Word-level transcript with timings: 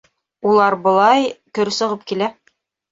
Улар, 0.51 0.77
былай, 0.89 1.29
көр 1.59 1.75
сығып 1.81 2.11
килә... 2.13 2.35